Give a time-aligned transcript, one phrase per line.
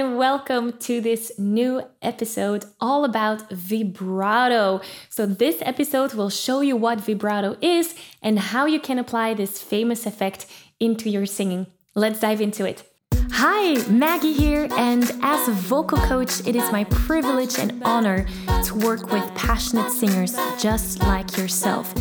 [0.00, 4.80] and welcome to this new episode all about vibrato.
[5.10, 9.60] So, this episode will show you what vibrato is and how you can apply this
[9.60, 10.46] famous effect
[10.78, 11.66] into your singing.
[11.94, 12.89] Let's dive into it.
[13.32, 18.26] Hi, Maggie here, and as a vocal coach, it is my privilege and honor
[18.64, 21.92] to work with passionate singers just like yourself.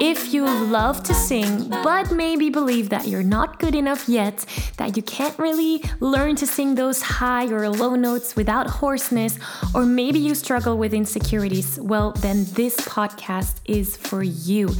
[0.00, 4.44] If you love to sing, but maybe believe that you're not good enough yet,
[4.76, 9.38] that you can't really learn to sing those high or low notes without hoarseness,
[9.74, 14.70] or maybe you struggle with insecurities, well, then this podcast is for you.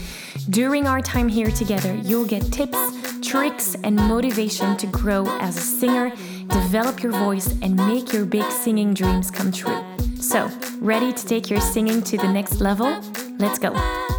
[0.51, 2.79] During our time here together, you'll get tips,
[3.27, 6.11] tricks, and motivation to grow as a singer,
[6.49, 9.83] develop your voice, and make your big singing dreams come true.
[10.21, 10.49] So,
[10.81, 13.01] ready to take your singing to the next level?
[13.39, 14.16] Let's go.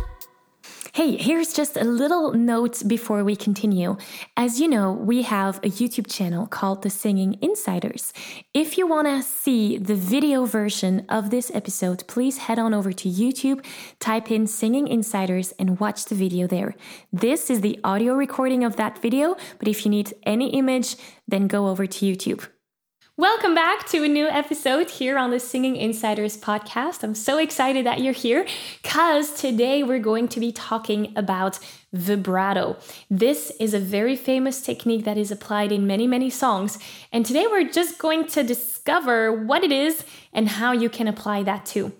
[0.98, 3.98] Hey, here's just a little note before we continue.
[4.36, 8.12] As you know, we have a YouTube channel called The Singing Insiders.
[8.52, 12.92] If you want to see the video version of this episode, please head on over
[12.94, 13.64] to YouTube,
[14.00, 16.74] type in Singing Insiders, and watch the video there.
[17.14, 20.96] This is the audio recording of that video, but if you need any image,
[21.28, 22.48] then go over to YouTube.
[23.20, 27.04] Welcome back to a new episode here on the Singing Insiders podcast.
[27.04, 28.46] I'm so excited that you're here
[28.84, 31.58] because today we're going to be talking about
[31.92, 32.78] vibrato.
[33.10, 36.78] This is a very famous technique that is applied in many, many songs.
[37.12, 41.42] And today we're just going to discover what it is and how you can apply
[41.42, 41.94] that too.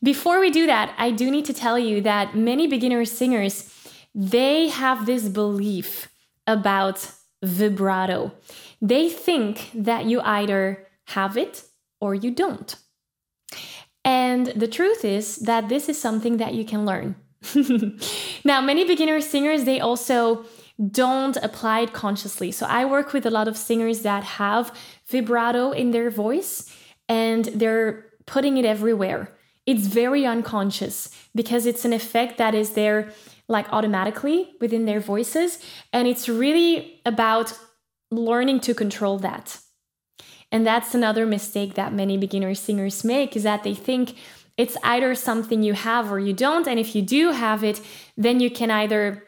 [0.00, 3.74] Before we do that, I do need to tell you that many beginner singers
[4.14, 6.12] they have this belief
[6.46, 7.10] about
[7.42, 8.32] vibrato
[8.80, 11.64] they think that you either have it
[12.00, 12.76] or you don't.
[14.04, 17.16] And the truth is that this is something that you can learn.
[18.44, 20.44] now, many beginner singers, they also
[20.90, 22.50] don't apply it consciously.
[22.52, 24.74] So I work with a lot of singers that have
[25.08, 26.74] vibrato in their voice
[27.08, 29.36] and they're putting it everywhere.
[29.66, 33.12] It's very unconscious because it's an effect that is there
[33.50, 35.58] like automatically within their voices.
[35.92, 37.52] And it's really about
[38.10, 39.58] learning to control that.
[40.52, 44.16] And that's another mistake that many beginner singers make is that they think
[44.56, 46.66] it's either something you have or you don't.
[46.66, 47.80] And if you do have it,
[48.16, 49.24] then you can either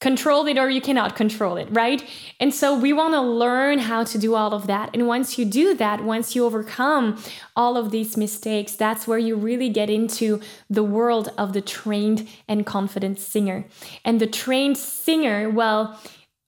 [0.00, 2.04] control it or you cannot control it, right?
[2.38, 4.90] And so we want to learn how to do all of that.
[4.94, 7.20] And once you do that, once you overcome
[7.56, 12.28] all of these mistakes, that's where you really get into the world of the trained
[12.46, 13.66] and confident singer.
[14.04, 16.00] And the trained singer, well,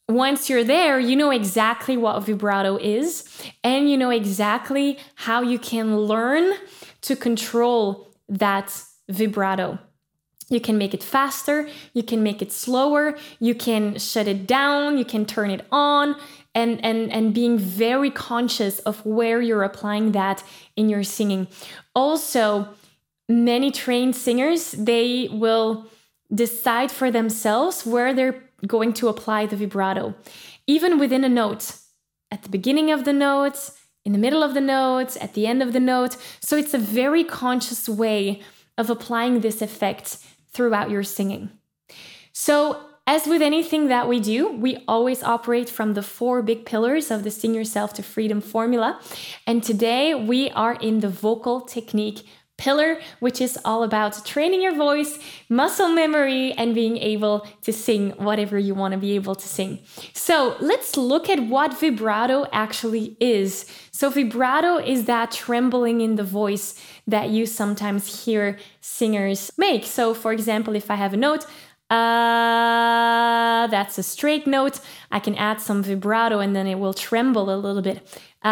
[0.09, 3.25] once you're there, you know exactly what vibrato is,
[3.63, 6.53] and you know exactly how you can learn
[7.03, 9.79] to control that vibrato.
[10.51, 14.99] You can make it faster, you can make it slower, you can shut it down,
[14.99, 16.17] you can turn it on,
[16.55, 20.43] and, and, and being very conscious of where you're applying that
[20.77, 21.47] in your singing.
[21.95, 22.69] Also,
[23.29, 25.87] many trained singers, they will
[26.35, 30.15] decide for themselves where they're going to apply the vibrato,
[30.67, 31.77] even within a note,
[32.31, 33.71] at the beginning of the note,
[34.05, 36.17] in the middle of the note, at the end of the note.
[36.41, 38.41] So it's a very conscious way
[38.79, 40.19] of applying this effect
[40.53, 41.51] throughout your singing.
[42.33, 47.11] So, as with anything that we do, we always operate from the four big pillars
[47.11, 49.01] of the Sing Yourself to Freedom formula.
[49.49, 52.25] And today we are in the vocal technique
[52.61, 58.11] pillar, which is all about training your voice, muscle memory, and being able to sing
[58.27, 59.79] whatever you want to be able to sing.
[60.13, 63.65] So let's look at what vibrato actually is.
[63.91, 66.69] So, vibrato is that trembling in the voice
[67.07, 69.85] that you sometimes hear singers make.
[69.85, 71.45] So, for example, if I have a note,
[71.91, 74.81] uh, that's a straight note.
[75.11, 77.99] I can add some vibrato and then it will tremble a little bit.
[78.43, 78.51] Uh,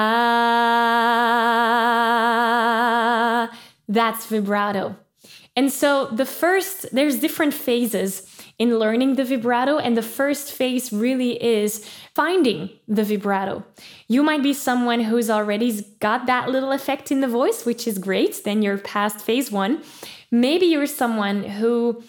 [3.88, 4.96] that's vibrato.
[5.56, 8.24] And so the first, there's different phases
[8.58, 13.64] in learning the vibrato, and the first phase really is finding the vibrato.
[14.08, 17.98] You might be someone who's already got that little effect in the voice, which is
[17.98, 19.82] great, then you're past phase one.
[20.30, 22.02] Maybe you're someone who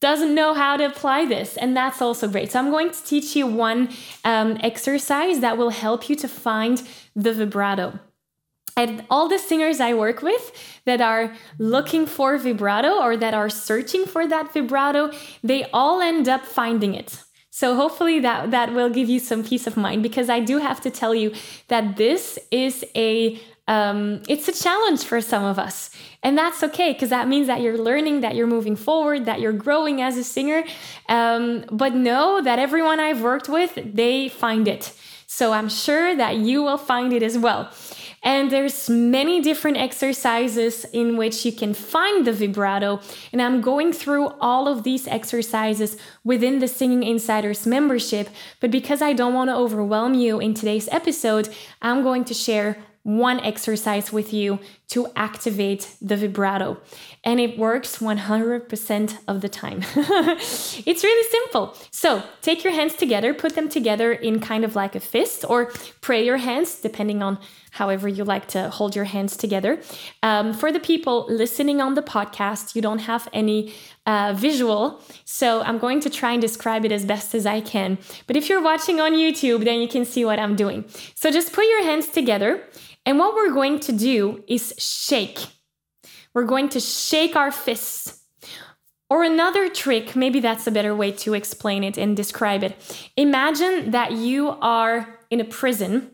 [0.00, 2.52] doesn't know how to apply this, and that's also great.
[2.52, 3.88] So, I'm going to teach you one
[4.24, 6.82] um, exercise that will help you to find
[7.16, 7.98] the vibrato.
[8.76, 10.52] And all the singers I work with
[10.84, 15.12] that are looking for vibrato or that are searching for that vibrato,
[15.42, 17.22] they all end up finding it.
[17.50, 20.80] So hopefully that that will give you some peace of mind because I do have
[20.80, 21.32] to tell you
[21.68, 23.38] that this is a
[23.68, 25.90] um, it's a challenge for some of us.
[26.22, 29.52] And that's okay because that means that you're learning, that you're moving forward, that you're
[29.52, 30.64] growing as a singer.
[31.08, 34.92] Um, but know that everyone I've worked with, they find it.
[35.26, 37.70] So I'm sure that you will find it as well.
[38.24, 43.00] And there's many different exercises in which you can find the vibrato.
[43.32, 48.30] And I'm going through all of these exercises within the Singing Insiders membership.
[48.60, 52.78] But because I don't want to overwhelm you in today's episode, I'm going to share
[53.04, 56.78] one exercise with you to activate the vibrato.
[57.22, 59.84] And it works 100% of the time.
[59.96, 61.76] it's really simple.
[61.90, 65.70] So take your hands together, put them together in kind of like a fist or
[66.00, 67.38] pray your hands, depending on
[67.74, 69.80] however you like to hold your hands together.
[70.22, 73.74] Um, for the people listening on the podcast, you don't have any
[74.06, 77.98] uh, visual, so I'm going to try and describe it as best as I can.
[78.26, 80.84] But if you're watching on YouTube, then you can see what I'm doing.
[81.14, 82.62] So just put your hands together
[83.06, 85.38] and what we're going to do is shake.
[86.32, 88.20] We're going to shake our fists.
[89.10, 92.74] Or another trick, maybe that's a better way to explain it and describe it.
[93.16, 96.10] Imagine that you are in a prison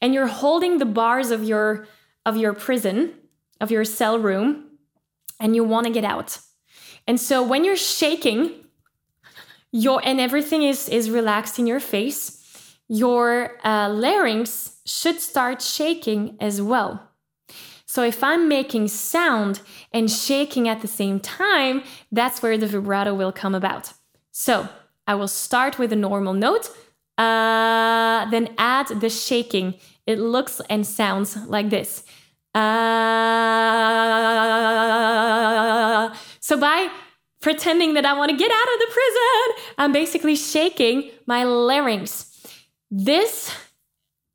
[0.00, 1.86] and you're holding the bars of your
[2.26, 3.14] of your prison,
[3.60, 4.64] of your cell room,
[5.38, 6.38] and you want to get out.
[7.06, 8.50] And so when you're shaking,
[9.72, 16.36] your and everything is is relaxed in your face, your uh, larynx should start shaking
[16.40, 17.10] as well.
[17.86, 19.60] So if I'm making sound
[19.92, 23.92] and shaking at the same time, that's where the vibrato will come about.
[24.32, 24.68] So
[25.06, 26.70] I will start with a normal note,
[27.18, 29.74] uh, then add the shaking.
[30.06, 32.04] It looks and sounds like this.
[32.54, 32.64] Uh,
[36.40, 36.88] so by
[37.40, 42.30] pretending that I want to get out of the prison, I'm basically shaking my larynx.
[42.90, 43.50] This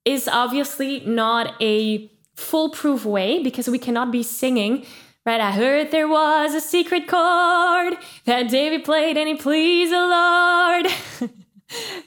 [0.05, 4.85] is obviously not a foolproof way because we cannot be singing,
[5.25, 5.41] right?
[5.41, 10.87] I heard there was a secret chord that David played and he pleased the Lord.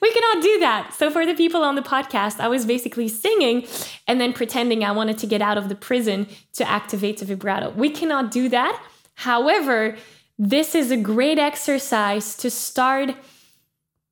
[0.00, 0.94] we cannot do that.
[0.94, 3.66] So, for the people on the podcast, I was basically singing
[4.08, 7.70] and then pretending I wanted to get out of the prison to activate the vibrato.
[7.70, 8.82] We cannot do that.
[9.14, 9.96] However,
[10.38, 13.14] this is a great exercise to start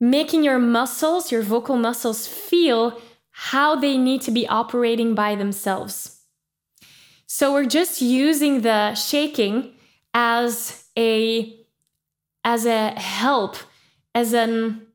[0.00, 3.00] making your muscles, your vocal muscles, feel
[3.31, 6.20] how they need to be operating by themselves.
[7.26, 9.75] So we're just using the shaking
[10.14, 11.56] as a
[12.44, 13.56] as a help,
[14.14, 14.87] as an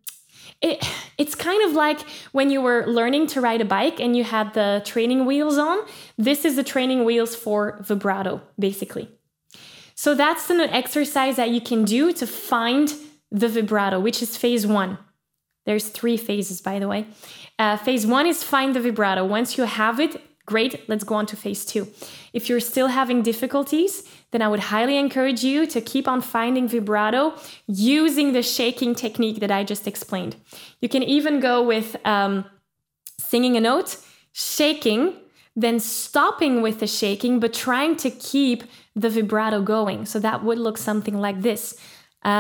[0.65, 1.99] it, it's kind of like
[2.31, 5.77] when you were learning to ride a bike and you had the training wheels on.
[6.17, 9.07] This is the training wheels for vibrato, basically.
[9.93, 12.93] So that's an exercise that you can do to find
[13.31, 14.97] the vibrato, which is phase one.
[15.65, 17.07] There's three phases, by the way.
[17.57, 19.23] Uh, phase one is find the vibrato.
[19.23, 21.87] Once you have it, great, let's go on to phase two.
[22.33, 26.67] If you're still having difficulties, then I would highly encourage you to keep on finding
[26.67, 27.33] vibrato
[27.67, 30.35] using the shaking technique that I just explained.
[30.81, 32.45] You can even go with um,
[33.19, 33.97] singing a note,
[34.33, 35.15] shaking,
[35.55, 38.63] then stopping with the shaking, but trying to keep
[38.95, 40.05] the vibrato going.
[40.05, 41.75] So that would look something like this.
[42.23, 42.35] Uh,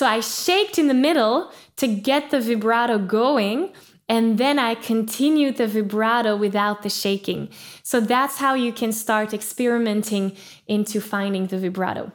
[0.00, 3.74] so I shaked in the middle to get the vibrato going.
[4.08, 7.50] And then I continued the vibrato without the shaking.
[7.82, 12.12] So that's how you can start experimenting into finding the vibrato.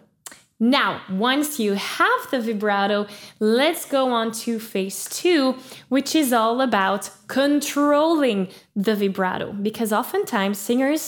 [0.60, 3.06] Now, once you have the vibrato,
[3.40, 5.56] let's go on to phase two,
[5.90, 9.54] which is all about controlling the vibrato.
[9.54, 11.04] Because oftentimes singers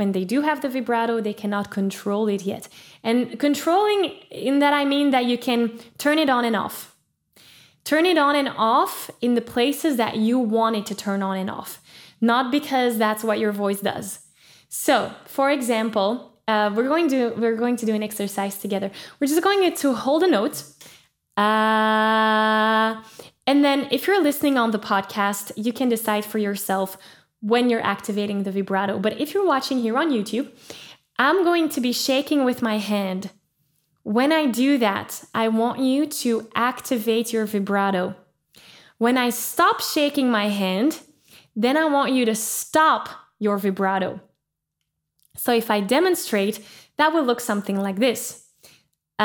[0.00, 2.64] when they do have the vibrato, they cannot control it yet.
[3.04, 4.02] And controlling,
[4.48, 5.58] in that I mean that you can
[5.98, 6.96] turn it on and off.
[7.84, 11.36] Turn it on and off in the places that you want it to turn on
[11.36, 11.82] and off,
[12.32, 14.06] not because that's what your voice does.
[14.70, 16.08] So, for example,
[16.48, 18.90] uh, we're going to we're going to do an exercise together.
[19.18, 20.56] We're just going to hold a note,
[21.36, 23.02] uh,
[23.50, 26.96] and then if you're listening on the podcast, you can decide for yourself
[27.40, 28.98] when you're activating the vibrato.
[28.98, 30.50] But if you're watching here on YouTube,
[31.18, 33.30] I'm going to be shaking with my hand.
[34.02, 38.14] When I do that, I want you to activate your vibrato.
[38.98, 41.00] When I stop shaking my hand,
[41.54, 44.20] then I want you to stop your vibrato.
[45.36, 46.60] So if I demonstrate,
[46.96, 48.46] that will look something like this.
[49.18, 49.22] Uh,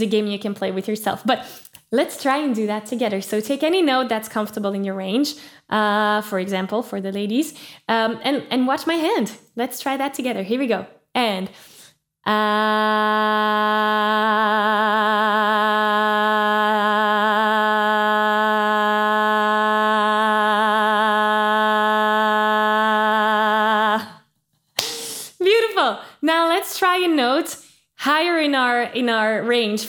[0.00, 1.22] is a game you can play with yourself.
[1.24, 1.46] But
[1.92, 3.20] let's try and do that together.
[3.20, 5.34] So take any note that's comfortable in your range,
[5.68, 7.54] uh, for example, for the ladies,
[7.88, 9.32] um, and, and watch my hand.
[9.56, 10.42] Let's try that together.
[10.42, 10.86] Here we go.
[11.14, 11.50] And.
[12.26, 12.30] Uh,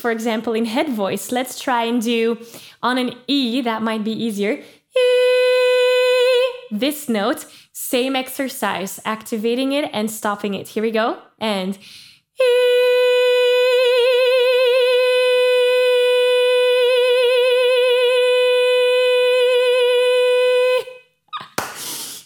[0.01, 2.43] For example, in head voice, let's try and do
[2.81, 4.53] on an E, that might be easier.
[4.53, 4.63] E,
[6.71, 10.69] this note, same exercise, activating it and stopping it.
[10.69, 11.19] Here we go.
[11.39, 11.77] And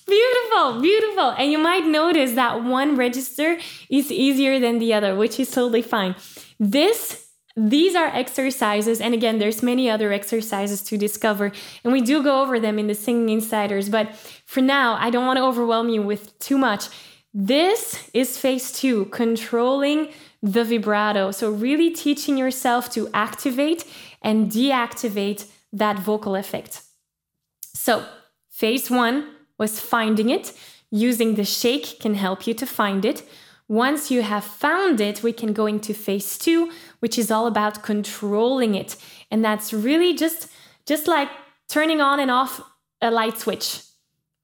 [0.08, 1.32] Beautiful, beautiful.
[1.32, 3.58] And you might notice that one register
[3.90, 6.16] is easier than the other, which is totally fine.
[6.58, 7.25] This
[7.56, 11.52] these are exercises and again there's many other exercises to discover
[11.84, 14.14] and we do go over them in the singing insiders but
[14.46, 16.88] for now i don't want to overwhelm you with too much.
[17.38, 20.08] This is phase two controlling
[20.42, 21.32] the vibrato.
[21.32, 23.84] So really teaching yourself to activate
[24.22, 26.82] and deactivate that vocal effect.
[27.74, 28.06] So
[28.50, 30.54] phase one was finding it.
[30.92, 33.28] Using the shake can help you to find it.
[33.68, 36.72] Once you have found it, we can go into phase two,
[37.06, 38.96] which is all about controlling it.
[39.30, 40.52] And that's really just,
[40.88, 41.30] just like
[41.70, 42.60] turning on and off
[43.00, 43.82] a light switch.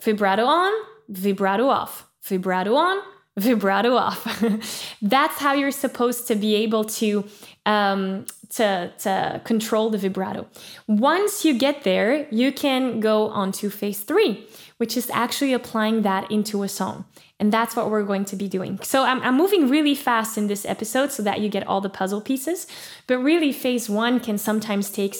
[0.03, 0.71] Vibrato on,
[1.09, 3.01] vibrato off, vibrato on,
[3.35, 4.21] vibrato off.
[5.01, 7.27] that's how you're supposed to be able to
[7.65, 10.45] um, to, to control the vibrato.
[10.87, 16.03] Once you get there, you can go on to phase three, which is actually applying
[16.03, 17.05] that into a song.
[17.41, 18.79] And that's what we're going to be doing.
[18.83, 21.89] So I'm, I'm moving really fast in this episode so that you get all the
[21.89, 22.67] puzzle pieces.
[23.07, 25.15] But really, phase one can sometimes take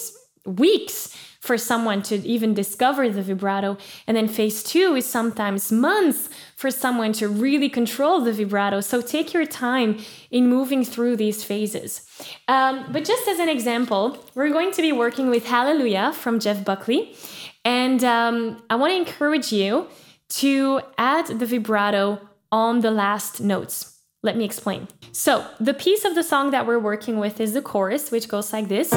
[0.46, 3.76] weeks for someone to even discover the vibrato.
[4.06, 8.80] And then phase two is sometimes months for someone to really control the vibrato.
[8.80, 9.98] So take your time
[10.30, 12.06] in moving through these phases.
[12.46, 16.64] Um, but just as an example, we're going to be working with Hallelujah from Jeff
[16.64, 17.16] Buckley.
[17.64, 19.88] And um, I want to encourage you
[20.36, 22.20] to add the vibrato
[22.50, 23.98] on the last notes.
[24.22, 24.88] Let me explain.
[25.10, 28.52] So, the piece of the song that we're working with is the chorus, which goes
[28.52, 28.92] like this.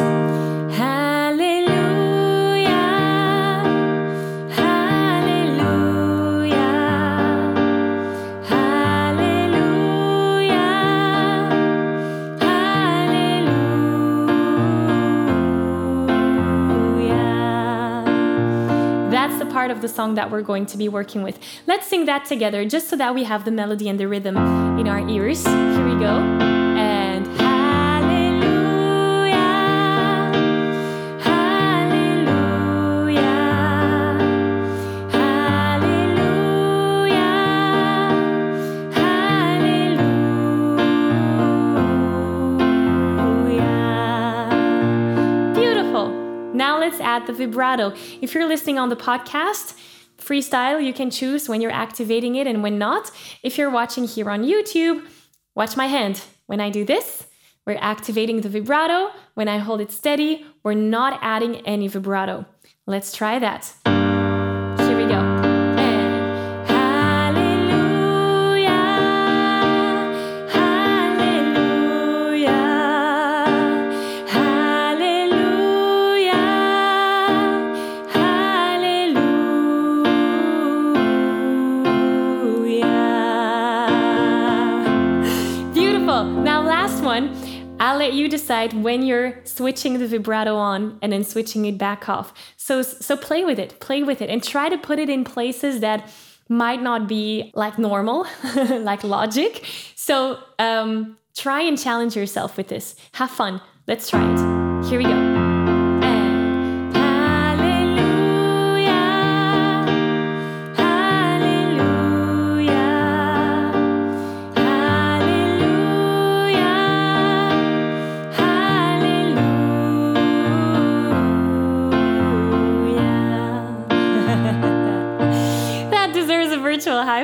[19.65, 21.39] Part of the song that we're going to be working with.
[21.65, 24.37] Let's sing that together just so that we have the melody and the rhythm
[24.77, 25.43] in our ears.
[25.43, 26.44] Here we go.
[46.85, 47.93] Let's add the vibrato.
[48.21, 49.75] If you're listening on the podcast,
[50.19, 53.09] freestyle, you can choose when you're activating it and when not.
[53.41, 55.03] If you're watching here on YouTube,
[55.55, 56.21] watch my hand.
[56.45, 57.25] When I do this,
[57.65, 59.09] we're activating the vibrato.
[59.33, 62.45] When I hold it steady, we're not adding any vibrato.
[62.85, 63.94] Let's try that.
[88.05, 92.33] Let you decide when you're switching the vibrato on and then switching it back off.
[92.57, 95.79] So so play with it, play with it and try to put it in places
[95.79, 96.09] that
[96.47, 98.27] might not be like normal,
[98.69, 99.65] like logic.
[99.95, 102.95] So um, try and challenge yourself with this.
[103.13, 103.61] Have fun.
[103.87, 104.85] Let's try it.
[104.85, 105.44] Here we go.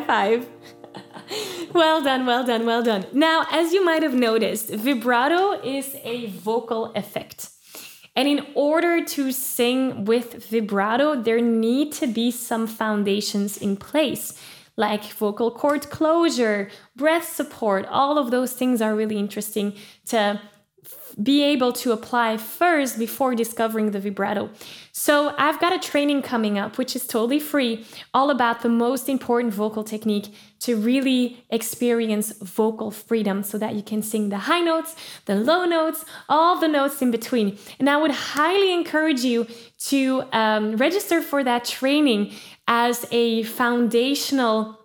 [0.02, 0.48] High five.
[1.74, 3.06] well done, well done, well done.
[3.14, 7.50] Now, as you might have noticed, vibrato is a vocal effect.
[8.16, 14.38] And in order to sing with vibrato, there need to be some foundations in place,
[14.76, 17.86] like vocal cord closure, breath support.
[17.86, 19.74] All of those things are really interesting
[20.08, 20.42] to
[21.22, 24.50] be able to apply first before discovering the vibrato.
[24.92, 29.08] So, I've got a training coming up, which is totally free, all about the most
[29.08, 34.60] important vocal technique to really experience vocal freedom so that you can sing the high
[34.60, 37.58] notes, the low notes, all the notes in between.
[37.80, 39.48] And I would highly encourage you
[39.86, 42.34] to um, register for that training
[42.68, 44.78] as a foundational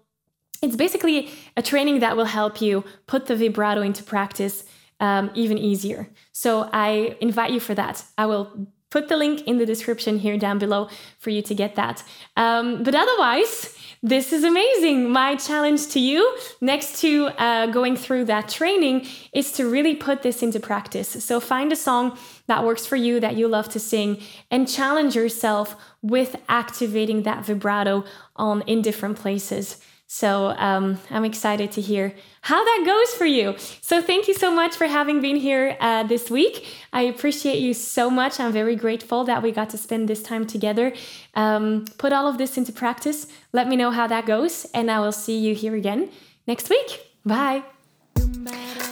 [0.63, 4.65] it's basically a training that will help you put the vibrato into practice
[5.01, 6.09] um, even easier.
[6.33, 8.05] So I invite you for that.
[8.17, 10.89] I will put the link in the description here down below
[11.19, 12.03] for you to get that.
[12.37, 15.11] Um, but otherwise, this is amazing.
[15.11, 20.23] My challenge to you, next to uh, going through that training, is to really put
[20.23, 21.25] this into practice.
[21.25, 25.17] So find a song that works for you, that you love to sing, and challenge
[25.17, 28.05] yourself with activating that vibrato
[28.37, 29.81] on in different places.
[30.07, 33.57] So um, I'm excited to hear how that goes for you.
[33.81, 36.65] So thank you so much for having been here uh, this week.
[36.93, 38.39] I appreciate you so much.
[38.39, 40.93] I'm very grateful that we got to spend this time together.
[41.35, 43.27] Um, put all of this into practice.
[43.53, 46.11] Let me know how that goes, and I will see you here again
[46.47, 47.01] next week.
[47.25, 47.76] Bye.